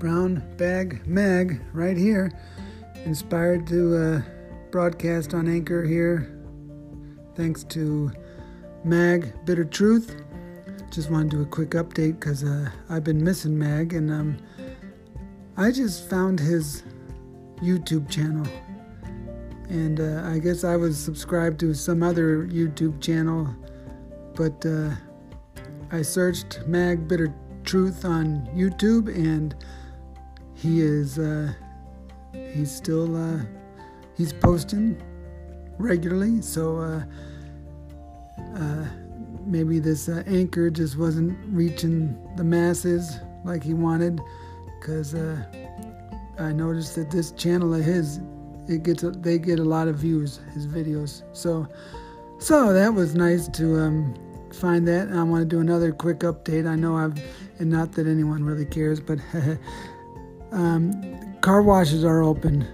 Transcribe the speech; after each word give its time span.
Brown 0.00 0.42
Bag 0.56 1.06
Mag 1.06 1.60
right 1.74 1.96
here. 1.96 2.32
Inspired 3.04 3.66
to 3.66 3.96
uh, 3.96 4.22
broadcast 4.70 5.34
on 5.34 5.46
Anchor 5.46 5.84
here. 5.84 6.42
Thanks 7.36 7.64
to 7.64 8.10
Mag 8.82 9.32
Bitter 9.44 9.64
Truth. 9.64 10.22
Just 10.90 11.10
want 11.10 11.30
to 11.30 11.36
do 11.36 11.42
a 11.42 11.46
quick 11.46 11.70
update 11.70 12.18
because 12.18 12.42
uh, 12.42 12.70
I've 12.88 13.04
been 13.04 13.22
missing 13.22 13.56
Mag 13.56 13.92
and 13.92 14.10
um, 14.10 14.38
I 15.58 15.70
just 15.70 16.08
found 16.08 16.40
his 16.40 16.82
YouTube 17.58 18.08
channel. 18.08 18.46
And 19.68 20.00
uh, 20.00 20.22
I 20.24 20.38
guess 20.38 20.64
I 20.64 20.76
was 20.76 20.98
subscribed 20.98 21.60
to 21.60 21.74
some 21.74 22.02
other 22.02 22.46
YouTube 22.46 23.02
channel, 23.02 23.54
but 24.34 24.64
uh, 24.64 24.92
I 25.92 26.00
searched 26.00 26.60
Mag 26.66 27.06
Bitter 27.06 27.34
Truth 27.64 28.04
on 28.04 28.48
YouTube, 28.54 29.14
and 29.14 29.54
he 30.60 30.80
is 30.82 31.18
uh, 31.18 31.52
he's 32.52 32.70
still 32.70 33.16
uh, 33.16 33.40
he's 34.16 34.32
posting 34.32 35.00
regularly. 35.78 36.42
So 36.42 36.78
uh, 36.78 37.04
uh, 38.56 38.84
maybe 39.46 39.78
this 39.78 40.08
uh, 40.08 40.22
anchor 40.26 40.70
just 40.70 40.98
wasn't 40.98 41.38
reaching 41.48 42.18
the 42.36 42.44
masses 42.44 43.18
like 43.44 43.62
he 43.62 43.72
wanted, 43.72 44.20
because 44.78 45.14
I 46.38 46.52
noticed 46.52 46.94
that 46.96 47.10
this 47.10 47.32
channel 47.32 47.74
of 47.74 47.84
his 47.84 48.20
it 48.68 48.82
gets 48.82 49.02
a, 49.02 49.10
they 49.10 49.38
get 49.38 49.58
a 49.58 49.64
lot 49.64 49.88
of 49.88 49.96
views 49.96 50.40
his 50.52 50.66
videos. 50.66 51.22
So 51.32 51.66
so 52.38 52.72
that 52.72 52.92
was 52.92 53.14
nice 53.14 53.48
to 53.48 53.80
um, 53.80 54.14
find 54.52 54.86
that. 54.88 55.08
I 55.08 55.22
want 55.22 55.42
to 55.42 55.46
do 55.46 55.60
another 55.60 55.92
quick 55.92 56.20
update. 56.20 56.66
I 56.68 56.74
know 56.74 56.96
I've, 56.96 57.22
and 57.58 57.70
not 57.70 57.92
that 57.92 58.06
anyone 58.06 58.44
really 58.44 58.64
cares, 58.64 59.00
but 59.00 59.18
um, 60.52 61.36
car 61.40 61.62
washes 61.62 62.04
are 62.04 62.22
open. 62.22 62.66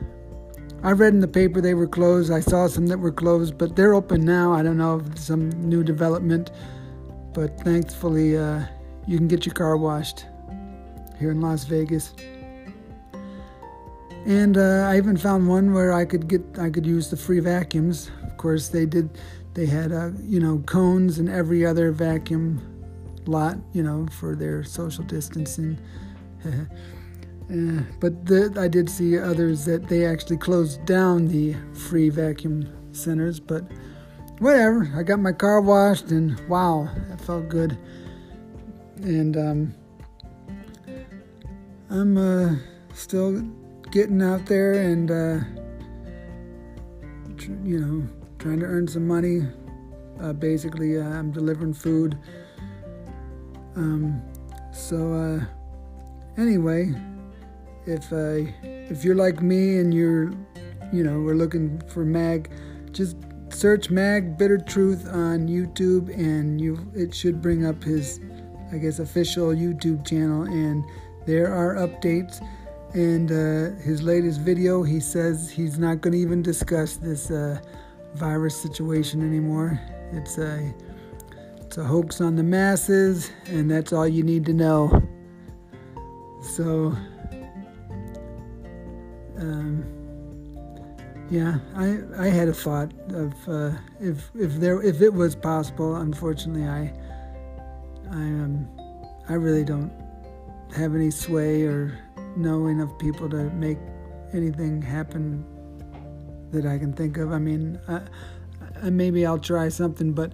I 0.83 0.93
read 0.93 1.15
in 1.15 1.21
the 1.21 1.29
paper 1.29 1.61
they 1.61 1.75
were 1.75 1.87
closed. 1.87 2.31
I 2.31 2.41
saw 2.41 2.67
some 2.67 2.87
that 2.89 2.99
were 2.99 3.13
closed, 3.13 3.59
but 3.59 3.77
they're 3.77 3.95
open 3.95 4.25
now. 4.25 4.53
I 4.53 4.63
don't 4.63 4.77
know 4.77 5.01
if 5.01 5.19
some 5.19 5.51
new 5.51 5.83
development, 5.83 6.51
but 7.33 7.59
thankfully 7.61 8.37
uh, 8.37 8.63
you 9.07 9.17
can 9.19 9.29
get 9.29 9.47
your 9.47 9.55
car 9.55 9.77
washed 9.77 10.27
here 11.19 11.31
in 11.31 11.41
Las 11.41 11.65
Vegas. 11.65 12.15
And 14.27 14.59
uh, 14.59 14.89
I 14.89 14.97
even 14.97 15.17
found 15.17 15.49
one 15.49 15.73
where 15.73 15.93
I 15.93 16.05
could 16.05 16.29
get 16.29 16.43
I 16.59 16.69
could 16.71 16.85
use 16.85 17.11
the 17.11 17.17
free 17.17 17.41
vacuums. 17.41 18.11
Of 18.25 18.37
course, 18.37 18.69
they 18.69 18.85
did 18.85 19.11
they 19.55 19.67
had, 19.67 19.91
uh, 19.91 20.11
you 20.23 20.39
know, 20.39 20.59
cones 20.67 21.19
and 21.19 21.31
every 21.31 21.65
other 21.65 21.91
vacuum 21.91 22.61
lot, 23.25 23.57
you 23.73 23.83
know, 23.83 24.07
for 24.13 24.37
their 24.37 24.63
social 24.63 25.03
distancing. 25.05 25.79
uh, 27.49 27.83
but 28.01 28.27
the, 28.27 28.53
I 28.59 28.67
did 28.67 28.91
see 28.91 29.17
others 29.19 29.65
that 29.67 29.89
they 29.89 30.05
actually 30.05 30.37
closed 30.37 30.85
down 30.85 31.29
the 31.29 31.55
free 31.75 32.09
vacuum 32.09 32.69
centers. 32.91 33.39
But 33.39 33.63
whatever, 34.41 34.91
I 34.97 35.05
got 35.05 35.21
my 35.21 35.33
car 35.33 35.61
washed 35.61 36.11
and 36.11 36.41
wow, 36.49 36.89
that 37.09 37.21
felt 37.21 37.49
good. 37.49 37.79
And 38.97 39.37
um, 39.37 39.75
I'm 41.89 42.17
uh, 42.17 42.57
still 42.95 43.41
getting 43.93 44.23
out 44.23 44.47
there 44.47 44.73
and, 44.73 45.11
uh, 45.11 45.39
you 47.63 47.79
know, 47.79 48.09
trying 48.41 48.59
to 48.59 48.67
earn 48.67 48.89
some 48.89 49.07
money. 49.07 49.43
Uh, 50.21 50.33
basically, 50.33 50.99
uh, 50.99 51.05
I'm 51.05 51.31
delivering 51.31 51.75
food. 51.75 52.19
Um, 53.77 54.21
so 54.73 55.41
anyway, 56.39 56.93
if 57.87 58.13
uh, 58.13 58.51
if 58.63 59.05
you're 59.05 59.15
like 59.15 59.43
me 59.43 59.79
and 59.79 59.93
you're, 59.95 60.33
you 60.93 61.03
know, 61.03 61.21
we're 61.21 61.35
looking 61.35 61.81
for 61.89 62.05
Mag, 62.05 62.51
just 62.93 63.17
search 63.51 63.91
Mag 63.91 64.37
Bitter 64.37 64.59
Truth 64.59 65.09
on 65.09 65.49
YouTube, 65.49 66.15
and 66.15 66.61
you 66.61 66.79
it 66.95 67.15
should 67.15 67.41
bring 67.41 67.65
up 67.65 67.83
his, 67.83 68.21
I 68.73 68.79
guess, 68.79 68.99
official 68.99 69.49
YouTube 69.49 70.07
channel, 70.07 70.43
and 70.43 70.85
there 71.27 71.53
are 71.53 71.75
updates. 71.75 72.45
And 72.95 73.31
uh, 73.31 73.79
his 73.83 74.03
latest 74.03 74.41
video, 74.41 74.83
he 74.83 75.01
says 75.01 75.51
he's 75.51 75.79
not 75.79 76.01
going 76.01 76.13
to 76.13 76.19
even 76.19 76.41
discuss 76.41 76.97
this 76.97 77.31
uh, 77.31 77.61
virus 78.15 78.61
situation 78.61 79.21
anymore. 79.21 79.79
It's 80.13 80.39
a 80.39 80.73
it's 81.77 81.79
a 81.79 81.85
hoax 81.85 82.21
on 82.21 82.37
the 82.37 82.43
masses, 82.43 83.31
and 83.47 83.71
that's 83.71 83.93
all 83.93 84.09
you 84.09 84.23
need 84.23 84.47
to 84.47 84.55
know. 84.55 85.03
So, 86.41 86.97
um, 89.39 89.85
yeah, 91.31 91.59
I 91.75 91.99
I 92.19 92.29
had 92.29 92.49
a 92.49 92.55
thought 92.55 92.93
of 93.11 93.33
uh, 93.49 93.73
if 94.01 94.31
if 94.35 94.55
there 94.55 94.83
if 94.83 95.01
it 95.03 95.13
was 95.13 95.35
possible. 95.35 95.97
Unfortunately, 95.97 96.67
I 96.67 96.93
I 98.11 98.15
um 98.15 98.69
I 99.29 99.35
really 99.35 99.65
don't 99.65 99.93
have 100.75 100.95
any 100.95 101.11
sway 101.11 101.63
or 101.63 101.99
know 102.37 102.67
enough 102.67 102.97
people 102.99 103.29
to 103.31 103.51
make 103.51 103.79
anything 104.33 104.83
happen 104.83 105.45
that 106.53 106.67
I 106.67 106.79
can 106.79 106.93
think 106.93 107.17
of. 107.17 107.33
I 107.33 107.39
mean, 107.39 107.81
I, 107.89 108.03
I, 108.83 108.91
maybe 108.91 109.27
I'll 109.27 109.39
try 109.39 109.69
something, 109.69 110.13
but 110.13 110.33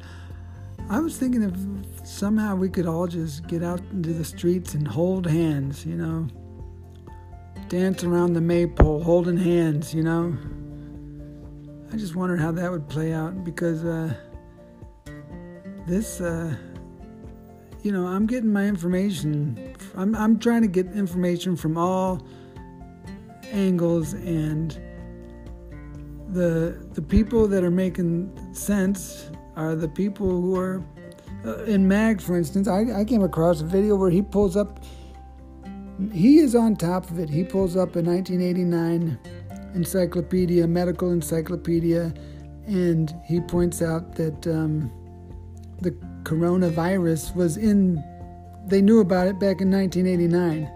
I 0.91 1.01
was 1.01 1.17
thinking 1.17 1.43
if 1.43 2.07
somehow 2.07 2.57
we 2.57 2.69
could 2.69 2.87
all 2.87 3.07
just 3.07 3.47
get 3.47 3.63
out 3.63 3.81
into 3.93 4.13
the 4.13 4.25
streets 4.25 4.75
and 4.75 4.87
hold 4.87 5.27
hands, 5.27 5.87
you 5.87 5.97
know, 5.97 6.29
dance 7.73 8.05
around 8.05 8.35
the 8.35 8.41
maypole 8.43 9.03
holding 9.03 9.39
hands, 9.39 9.95
you 9.95 10.03
know. 10.03 10.37
I 11.91 11.97
just 11.97 12.15
wondered 12.15 12.39
how 12.39 12.53
that 12.53 12.71
would 12.71 12.87
play 12.87 13.15
out 13.15 13.45
because 13.45 13.83
uh, 13.83 14.13
this, 15.87 16.21
uh, 16.21 16.55
you 17.83 17.91
know, 17.91 18.07
I'm 18.07 18.27
getting 18.27 18.53
my 18.53 18.67
information. 18.67 19.75
I'm, 19.97 20.15
I'm 20.15 20.39
trying 20.39 20.61
to 20.61 20.69
get 20.69 20.85
information 20.89 21.57
from 21.57 21.79
all 21.79 22.21
angles 23.53 24.13
and 24.13 24.79
the 26.29 26.79
the 26.93 27.03
people 27.03 27.47
that 27.47 27.65
are 27.65 27.71
making 27.71 28.55
sense 28.55 29.31
are 29.57 29.75
the 29.75 29.89
people 29.89 30.29
who 30.29 30.59
are 30.59 30.83
uh, 31.45 31.65
in 31.65 31.87
mag 31.87 32.19
for 32.19 32.35
instance 32.39 32.67
I, 32.67 33.01
I 33.01 33.05
came 33.05 33.23
across 33.23 33.61
a 33.61 33.67
video 33.67 33.95
where 33.97 34.09
he 34.09 34.23
pulls 34.23 34.57
up 34.57 34.81
he 36.13 36.39
is 36.39 36.55
on 36.55 36.77
top 36.77 37.11
of 37.11 37.19
it 37.19 37.29
he 37.29 37.45
pulls 37.45 37.77
up 37.77 37.97
a 37.97 38.03
1989 38.03 39.19
encyclopedia 39.75 40.67
medical 40.67 41.11
encyclopedia 41.11 42.13
and 42.67 43.15
he 43.27 43.41
points 43.41 43.83
out 43.83 44.15
that 44.15 44.47
um, 44.47 44.91
the 45.81 45.91
coronavirus 46.23 47.35
was 47.35 47.57
in 47.57 48.03
they 48.67 48.81
knew 48.81 49.01
about 49.01 49.27
it 49.27 49.39
back 49.39 49.61
in 49.61 49.71
1989 49.71 50.71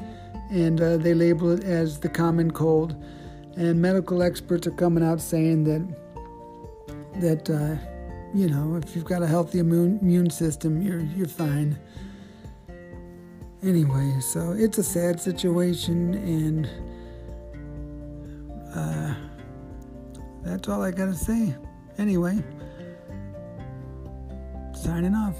and 0.50 0.80
uh, 0.80 0.96
they 0.96 1.14
label 1.14 1.50
it 1.50 1.64
as 1.64 2.00
the 2.00 2.08
common 2.08 2.50
cold 2.50 2.96
and 3.56 3.80
medical 3.80 4.22
experts 4.22 4.66
are 4.66 4.72
coming 4.72 5.02
out 5.02 5.20
saying 5.20 5.64
that 5.64 6.06
that 7.20 7.48
uh, 7.50 7.76
you 8.34 8.48
know 8.48 8.76
if 8.76 8.94
you've 8.94 9.04
got 9.04 9.22
a 9.22 9.26
healthy 9.26 9.58
immune, 9.58 9.98
immune 10.00 10.30
system, 10.30 10.82
you're 10.82 11.00
you're 11.00 11.28
fine. 11.28 11.78
Anyway, 13.62 14.20
so 14.20 14.52
it's 14.52 14.78
a 14.78 14.82
sad 14.82 15.20
situation, 15.20 16.14
and 16.14 16.68
uh, 18.74 19.14
that's 20.44 20.68
all 20.68 20.82
I 20.82 20.90
gotta 20.90 21.14
say. 21.14 21.54
Anyway, 21.98 22.42
signing 24.74 25.14
off. 25.14 25.36